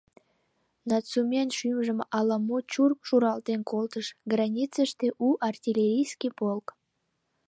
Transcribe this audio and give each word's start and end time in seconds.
Нацумен 0.89 1.49
шӱмжым 1.57 1.99
ала-мо 2.17 2.57
чурк 2.71 2.99
шуралтен 3.07 3.61
колтыш: 3.71 4.07
границыште— 4.31 5.07
у 5.25 5.27
артиллерийский 5.49 6.31
полк! 6.39 6.67